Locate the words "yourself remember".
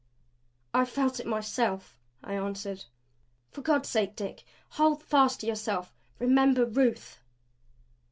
5.45-6.65